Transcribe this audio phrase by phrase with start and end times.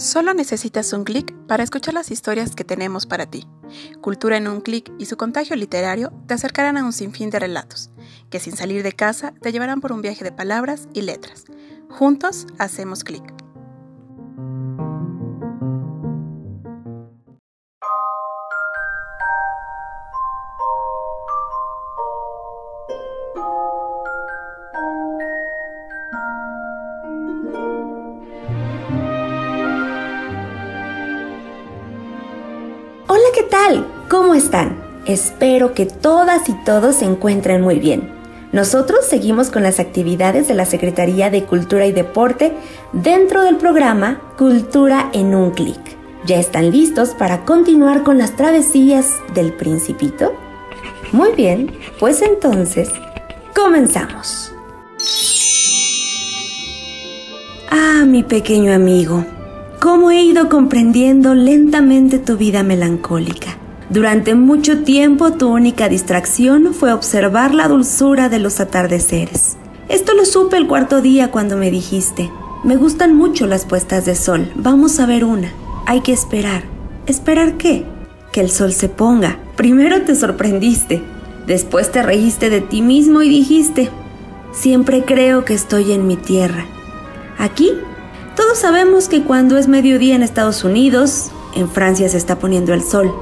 [0.00, 3.46] Solo necesitas un clic para escuchar las historias que tenemos para ti.
[4.00, 7.90] Cultura en un clic y su contagio literario te acercarán a un sinfín de relatos,
[8.30, 11.44] que sin salir de casa te llevarán por un viaje de palabras y letras.
[11.90, 13.49] Juntos hacemos clic.
[35.10, 38.12] Espero que todas y todos se encuentren muy bien.
[38.52, 42.52] Nosotros seguimos con las actividades de la Secretaría de Cultura y Deporte
[42.92, 45.80] dentro del programa Cultura en un clic.
[46.26, 50.32] ¿Ya están listos para continuar con las travesías del principito?
[51.10, 52.88] Muy bien, pues entonces,
[53.52, 54.52] comenzamos.
[57.68, 59.24] Ah, mi pequeño amigo,
[59.80, 63.56] cómo he ido comprendiendo lentamente tu vida melancólica.
[63.90, 69.56] Durante mucho tiempo tu única distracción fue observar la dulzura de los atardeceres.
[69.88, 72.30] Esto lo supe el cuarto día cuando me dijiste,
[72.62, 75.52] me gustan mucho las puestas de sol, vamos a ver una.
[75.86, 76.62] Hay que esperar.
[77.06, 77.84] ¿Esperar qué?
[78.30, 79.40] Que el sol se ponga.
[79.56, 81.02] Primero te sorprendiste,
[81.48, 83.90] después te reíste de ti mismo y dijiste,
[84.52, 86.64] siempre creo que estoy en mi tierra.
[87.38, 87.72] Aquí
[88.36, 92.84] todos sabemos que cuando es mediodía en Estados Unidos, en Francia se está poniendo el
[92.84, 93.12] sol.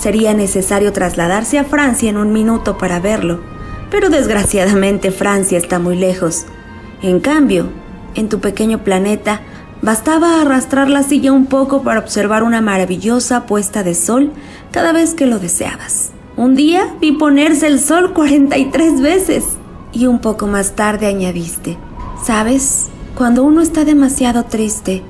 [0.00, 3.40] Sería necesario trasladarse a Francia en un minuto para verlo,
[3.90, 6.46] pero desgraciadamente Francia está muy lejos.
[7.02, 7.66] En cambio,
[8.14, 9.42] en tu pequeño planeta,
[9.82, 14.32] bastaba arrastrar la silla un poco para observar una maravillosa puesta de sol
[14.70, 16.12] cada vez que lo deseabas.
[16.34, 19.44] Un día vi ponerse el sol 43 veces
[19.92, 21.76] y un poco más tarde añadiste,
[22.24, 22.88] ¿sabes?
[23.14, 25.02] Cuando uno está demasiado triste,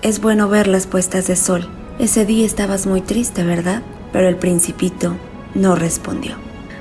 [0.00, 1.68] es bueno ver las puestas de sol.
[1.98, 3.82] Ese día estabas muy triste, ¿verdad?
[4.12, 5.14] Pero el principito
[5.54, 6.36] no respondió.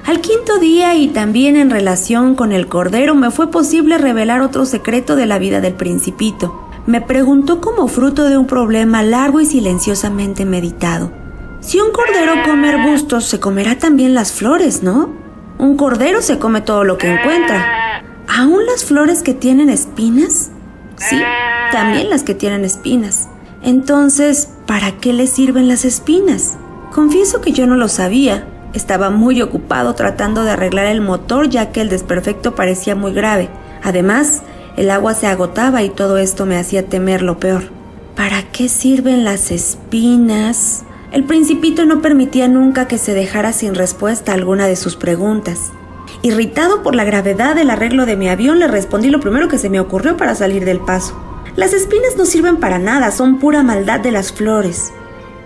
[0.06, 4.66] Al quinto día y también en relación con el cordero me fue posible revelar otro
[4.66, 6.70] secreto de la vida del principito.
[6.86, 11.12] Me preguntó como fruto de un problema largo y silenciosamente meditado.
[11.60, 15.10] Si un cordero come arbustos, se comerá también las flores, ¿no?
[15.58, 18.04] Un cordero se come todo lo que encuentra.
[18.28, 20.52] ¿Aún las flores que tienen espinas?
[20.96, 21.18] Sí,
[21.74, 23.28] también las que tienen espinas.
[23.62, 26.58] Entonces, ¿para qué le sirven las espinas?
[26.98, 28.48] Confieso que yo no lo sabía.
[28.74, 33.50] Estaba muy ocupado tratando de arreglar el motor ya que el desperfecto parecía muy grave.
[33.84, 34.42] Además,
[34.78, 37.66] el agua se agotaba y todo esto me hacía temer lo peor.
[38.16, 40.86] ¿Para qué sirven las espinas?
[41.12, 45.72] El principito no permitía nunca que se dejara sin respuesta alguna de sus preguntas.
[46.24, 49.70] Irritado por la gravedad del arreglo de mi avión, le respondí lo primero que se
[49.70, 51.16] me ocurrió para salir del paso.
[51.56, 54.92] Las espinas no sirven para nada, son pura maldad de las flores.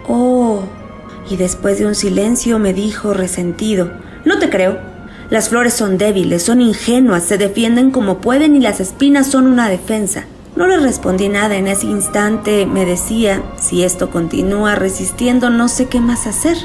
[0.07, 0.63] Oh.
[1.29, 3.91] Y después de un silencio me dijo resentido,
[4.25, 4.79] no te creo.
[5.29, 9.69] Las flores son débiles, son ingenuas, se defienden como pueden y las espinas son una
[9.69, 10.25] defensa.
[10.55, 15.87] No le respondí nada en ese instante, me decía, si esto continúa resistiendo no sé
[15.87, 16.57] qué más hacer.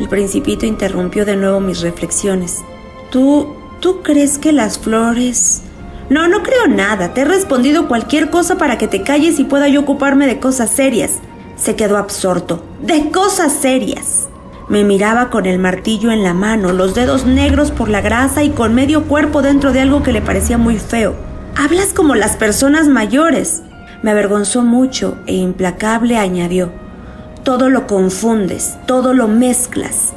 [0.00, 2.62] El principito interrumpió de nuevo mis reflexiones.
[3.10, 5.60] ¿Tú, tú crees que las flores...
[6.08, 7.14] No, no creo nada.
[7.14, 10.70] Te he respondido cualquier cosa para que te calles y pueda yo ocuparme de cosas
[10.70, 11.18] serias.
[11.56, 12.63] Se quedó absorto.
[12.80, 14.28] De cosas serias.
[14.68, 18.50] Me miraba con el martillo en la mano, los dedos negros por la grasa y
[18.50, 21.14] con medio cuerpo dentro de algo que le parecía muy feo.
[21.56, 23.62] Hablas como las personas mayores.
[24.02, 26.72] Me avergonzó mucho e implacable añadió.
[27.44, 30.12] Todo lo confundes, todo lo mezclas.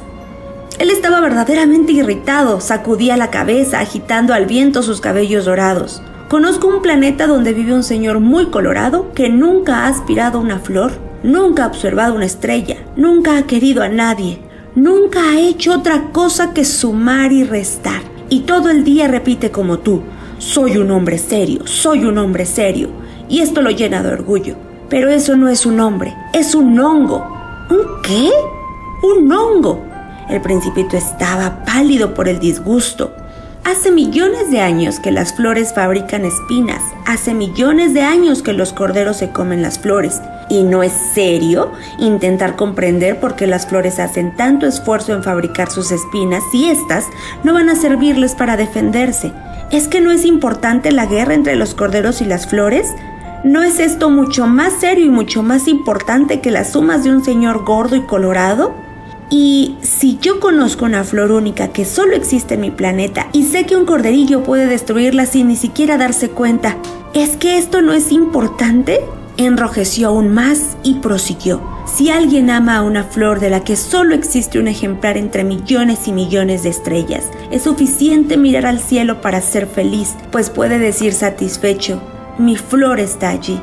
[0.78, 6.02] Él estaba verdaderamente irritado, sacudía la cabeza, agitando al viento sus cabellos dorados.
[6.28, 11.07] Conozco un planeta donde vive un señor muy colorado que nunca ha aspirado una flor,
[11.22, 14.38] nunca ha observado una estrella, nunca ha querido a nadie,
[14.74, 18.02] nunca ha hecho otra cosa que sumar y restar.
[18.30, 20.02] Y todo el día repite como tú,
[20.38, 22.90] soy un hombre serio, soy un hombre serio.
[23.28, 24.56] Y esto lo llena de orgullo.
[24.88, 27.26] Pero eso no es un hombre, es un hongo.
[27.68, 28.30] ¿Un qué?
[29.02, 29.84] Un hongo.
[30.30, 33.12] El principito estaba pálido por el disgusto.
[33.68, 36.80] Hace millones de años que las flores fabrican espinas.
[37.04, 40.22] Hace millones de años que los corderos se comen las flores.
[40.48, 45.70] ¿Y no es serio intentar comprender por qué las flores hacen tanto esfuerzo en fabricar
[45.70, 47.04] sus espinas si éstas
[47.44, 49.34] no van a servirles para defenderse?
[49.70, 52.94] ¿Es que no es importante la guerra entre los corderos y las flores?
[53.44, 57.22] ¿No es esto mucho más serio y mucho más importante que las sumas de un
[57.22, 58.87] señor gordo y colorado?
[59.30, 63.66] Y si yo conozco una flor única que solo existe en mi planeta y sé
[63.66, 66.76] que un corderillo puede destruirla sin ni siquiera darse cuenta,
[67.12, 69.00] ¿es que esto no es importante?
[69.38, 71.62] enrojeció aún más y prosiguió.
[71.86, 76.06] Si alguien ama a una flor de la que solo existe un ejemplar entre millones
[76.06, 81.14] y millones de estrellas, es suficiente mirar al cielo para ser feliz, pues puede decir
[81.14, 82.02] satisfecho,
[82.36, 83.58] mi flor está allí,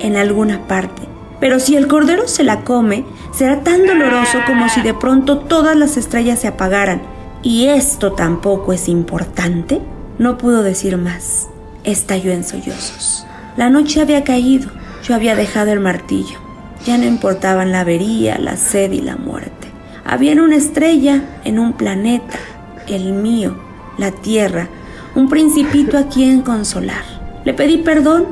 [0.00, 1.17] en alguna parte.
[1.40, 5.76] Pero si el cordero se la come, será tan doloroso como si de pronto todas
[5.76, 7.00] las estrellas se apagaran.
[7.42, 9.80] ¿Y esto tampoco es importante?
[10.18, 11.48] No pudo decir más.
[11.84, 13.24] Estalló en sollozos.
[13.56, 14.70] La noche había caído.
[15.04, 16.38] Yo había dejado el martillo.
[16.84, 19.68] Ya no importaban la avería, la sed y la muerte.
[20.04, 22.38] Había una estrella en un planeta,
[22.86, 23.58] el mío,
[23.98, 24.68] la tierra,
[25.14, 27.02] un principito a quien consolar.
[27.44, 28.26] Le pedí perdón,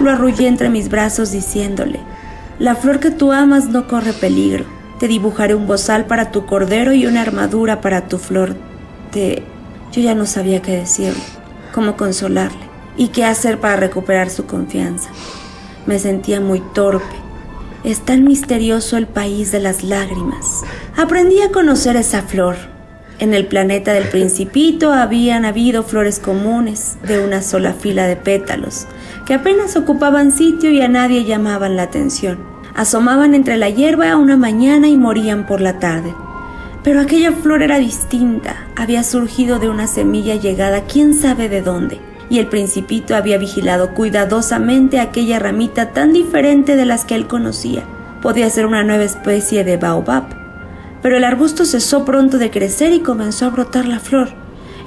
[0.00, 2.00] lo arrullé entre mis brazos diciéndole,
[2.58, 4.64] la flor que tú amas no corre peligro.
[4.98, 8.56] Te dibujaré un bozal para tu cordero y una armadura para tu flor.
[9.10, 9.42] Te...
[9.92, 11.22] Yo ya no sabía qué decirle,
[11.72, 12.66] cómo consolarle
[12.96, 15.10] y qué hacer para recuperar su confianza.
[15.86, 17.14] Me sentía muy torpe.
[17.84, 20.62] Es tan misterioso el país de las lágrimas.
[20.96, 22.75] Aprendí a conocer esa flor.
[23.18, 28.86] En el planeta del principito habían habido flores comunes de una sola fila de pétalos,
[29.24, 32.38] que apenas ocupaban sitio y a nadie llamaban la atención.
[32.74, 36.14] Asomaban entre la hierba una mañana y morían por la tarde.
[36.84, 42.00] Pero aquella flor era distinta, había surgido de una semilla llegada quién sabe de dónde
[42.28, 47.84] y el principito había vigilado cuidadosamente aquella ramita tan diferente de las que él conocía.
[48.20, 50.45] Podía ser una nueva especie de baobab.
[51.06, 54.30] Pero el arbusto cesó pronto de crecer y comenzó a brotar la flor.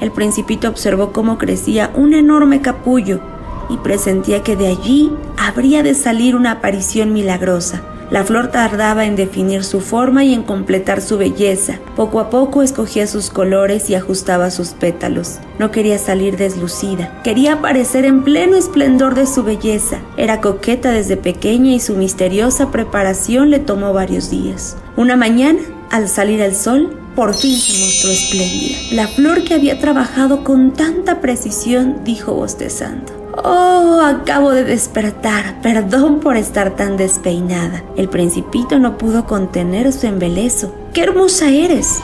[0.01, 3.21] El principito observó cómo crecía un enorme capullo
[3.69, 7.83] y presentía que de allí habría de salir una aparición milagrosa.
[8.12, 11.80] La flor tardaba en definir su forma y en completar su belleza.
[11.95, 15.38] Poco a poco escogía sus colores y ajustaba sus pétalos.
[15.57, 20.00] No quería salir deslucida, quería aparecer en pleno esplendor de su belleza.
[20.18, 24.75] Era coqueta desde pequeña y su misteriosa preparación le tomó varios días.
[24.98, 28.78] Una mañana, al salir el sol, por fin se mostró espléndida.
[28.92, 33.20] La flor que había trabajado con tanta precisión dijo bostezando.
[33.44, 35.62] Oh, acabo de despertar.
[35.62, 37.84] Perdón por estar tan despeinada.
[37.96, 40.76] El principito no pudo contener su embelezo.
[40.94, 42.00] ¡Qué hermosa eres!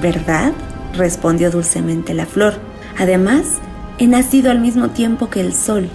[0.00, 0.52] ¿Verdad?
[0.94, 2.54] respondió dulcemente la flor.
[2.98, 3.58] Además,
[3.98, 5.88] he nacido al mismo tiempo que el sol.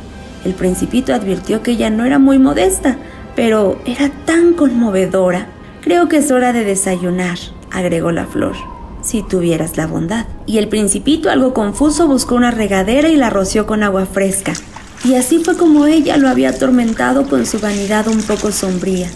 [0.46, 2.98] El principito advirtió que ella no era muy modesta,
[3.36, 5.48] pero era tan conmovedora.
[5.88, 7.38] Creo que es hora de desayunar,
[7.72, 8.58] agregó la flor
[9.02, 10.26] si tuvieras la bondad.
[10.46, 14.52] Y el principito, algo confuso, buscó una regadera y la roció con agua fresca.
[15.06, 19.10] Y así fue como ella lo había atormentado con su vanidad un poco sombría.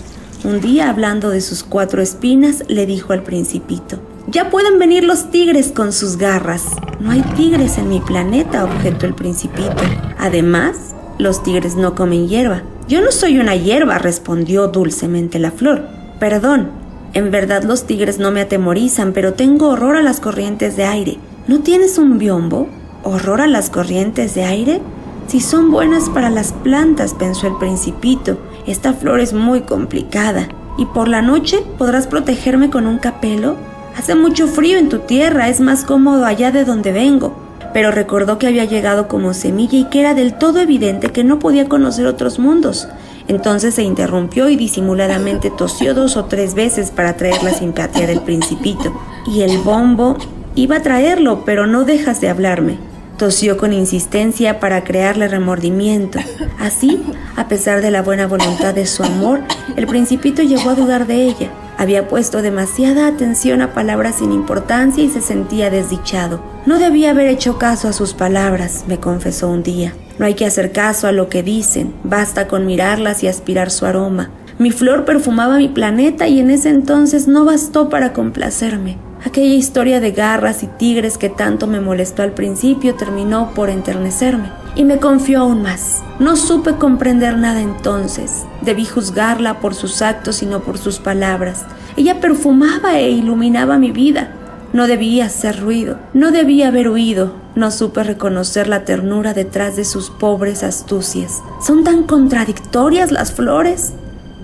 [0.45, 5.29] Un día, hablando de sus cuatro espinas, le dijo al principito, Ya pueden venir los
[5.29, 6.63] tigres con sus garras.
[7.01, 9.75] No hay tigres en mi planeta, objetó el principito.
[10.17, 10.77] Además,
[11.17, 12.63] los tigres no comen hierba.
[12.87, 15.99] Yo no soy una hierba, respondió dulcemente la flor.
[16.21, 16.69] Perdón,
[17.15, 21.17] en verdad los tigres no me atemorizan, pero tengo horror a las corrientes de aire.
[21.47, 22.69] ¿No tienes un biombo?
[23.03, 24.81] ¿Horror a las corrientes de aire?
[25.25, 28.37] Si son buenas para las plantas, pensó el principito.
[28.67, 30.47] Esta flor es muy complicada.
[30.77, 33.55] ¿Y por la noche podrás protegerme con un capelo?
[33.97, 37.33] Hace mucho frío en tu tierra, es más cómodo allá de donde vengo.
[37.73, 41.39] Pero recordó que había llegado como semilla y que era del todo evidente que no
[41.39, 42.87] podía conocer otros mundos.
[43.31, 48.19] Entonces se interrumpió y disimuladamente tosió dos o tres veces para atraer la simpatía del
[48.19, 48.91] principito.
[49.25, 50.17] Y el bombo
[50.55, 52.77] iba a traerlo, pero no dejas de hablarme.
[53.17, 56.19] Tosió con insistencia para crearle remordimiento.
[56.59, 57.01] Así,
[57.37, 59.39] a pesar de la buena voluntad de su amor,
[59.77, 61.51] el principito llegó a dudar de ella.
[61.77, 66.41] Había puesto demasiada atención a palabras sin importancia y se sentía desdichado.
[66.65, 69.93] No debía haber hecho caso a sus palabras, me confesó un día.
[70.19, 73.85] No hay que hacer caso a lo que dicen, basta con mirarlas y aspirar su
[73.85, 74.29] aroma.
[74.59, 78.97] Mi flor perfumaba mi planeta y en ese entonces no bastó para complacerme.
[79.25, 84.51] Aquella historia de garras y tigres que tanto me molestó al principio terminó por enternecerme
[84.75, 86.01] y me confió aún más.
[86.19, 88.45] No supe comprender nada entonces.
[88.61, 91.65] Debí juzgarla por sus actos y no por sus palabras.
[91.97, 94.35] Ella perfumaba e iluminaba mi vida.
[94.73, 99.83] No debía hacer ruido, no debía haber huido, no supe reconocer la ternura detrás de
[99.83, 101.41] sus pobres astucias.
[101.65, 103.91] Son tan contradictorias las flores.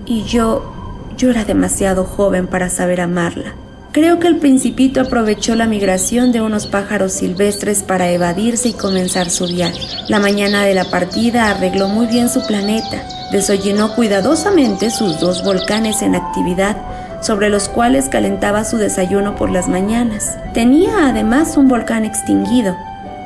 [0.04, 0.72] Y yo,
[1.16, 3.54] yo era demasiado joven para saber amarla.
[3.92, 9.30] Creo que el principito aprovechó la migración de unos pájaros silvestres para evadirse y comenzar
[9.30, 9.80] su viaje.
[10.08, 16.02] La mañana de la partida arregló muy bien su planeta, desollenó cuidadosamente sus dos volcanes
[16.02, 16.76] en actividad
[17.20, 20.36] sobre los cuales calentaba su desayuno por las mañanas.
[20.54, 22.76] Tenía además un volcán extinguido,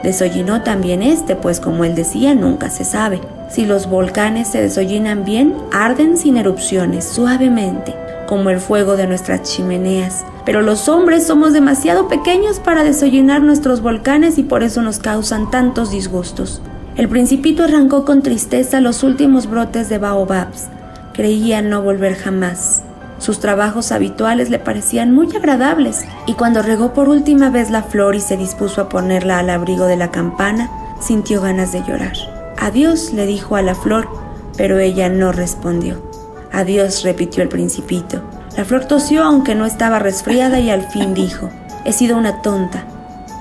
[0.03, 3.21] Desollinó también este, pues como él decía, nunca se sabe.
[3.49, 7.95] Si los volcanes se desollinan bien, arden sin erupciones, suavemente,
[8.27, 10.25] como el fuego de nuestras chimeneas.
[10.45, 15.51] Pero los hombres somos demasiado pequeños para desollinar nuestros volcanes y por eso nos causan
[15.51, 16.61] tantos disgustos.
[16.97, 20.67] El principito arrancó con tristeza los últimos brotes de baobabs.
[21.13, 22.83] Creía no volver jamás.
[23.23, 28.17] Sus trabajos habituales le parecían muy agradables, y cuando regó por última vez la flor
[28.17, 30.69] y se dispuso a ponerla al abrigo de la campana,
[31.01, 32.15] sintió ganas de llorar.
[32.59, 34.09] Adiós, le dijo a la flor,
[34.57, 36.03] pero ella no respondió.
[36.51, 38.23] Adiós, repitió el principito.
[38.57, 41.49] La flor tosió aunque no estaba resfriada y al fin dijo,
[41.85, 42.87] he sido una tonta,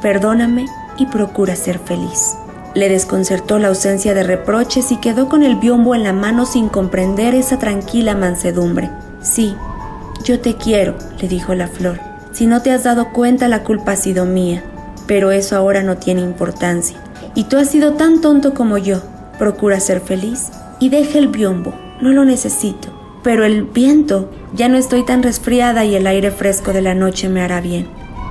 [0.03, 0.67] perdóname
[0.99, 2.35] y procura ser feliz.
[2.75, 6.69] Le desconcertó la ausencia de reproches y quedó con el biombo en la mano sin
[6.69, 8.91] comprender esa tranquila mansedumbre.
[9.23, 9.55] Sí,
[10.23, 11.99] yo te quiero, le dijo la flor.
[12.31, 14.63] Si no te has dado cuenta, la culpa ha sido mía,
[15.07, 16.97] pero eso ahora no tiene importancia.
[17.35, 19.01] Y tú has sido tan tonto como yo.
[19.37, 22.89] Procura ser feliz y deja el biombo, no lo necesito.
[23.23, 27.29] Pero el viento, ya no estoy tan resfriada y el aire fresco de la noche
[27.29, 27.87] me hará bien.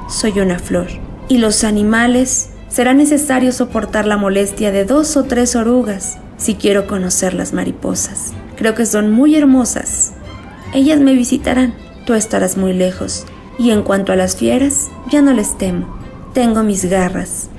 [0.08, 0.88] Soy una flor.
[1.28, 6.86] Y los animales, será necesario soportar la molestia de dos o tres orugas si quiero
[6.86, 8.32] conocer las mariposas.
[8.56, 10.12] Creo que son muy hermosas.
[10.72, 11.74] Ellas me visitarán,
[12.06, 13.26] tú estarás muy lejos.
[13.58, 15.98] Y en cuanto a las fieras, ya no les temo.
[16.32, 17.50] Tengo mis garras,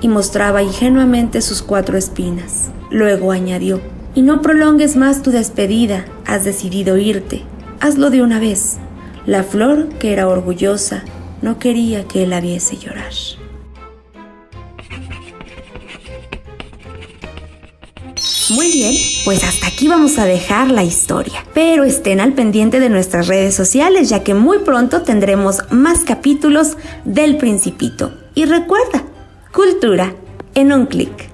[0.00, 2.70] y mostraba ingenuamente sus cuatro espinas.
[2.90, 3.80] Luego añadió,
[4.14, 7.42] y no prolongues más tu despedida, has decidido irte,
[7.80, 8.76] hazlo de una vez.
[9.26, 11.04] La flor, que era orgullosa,
[11.42, 13.12] no quería que él la viese llorar.
[18.50, 21.44] Muy bien, pues hasta aquí vamos a dejar la historia.
[21.54, 26.76] Pero estén al pendiente de nuestras redes sociales, ya que muy pronto tendremos más capítulos
[27.04, 28.12] del Principito.
[28.34, 29.04] Y recuerda,
[29.52, 30.14] Cultura
[30.54, 31.27] en un clic.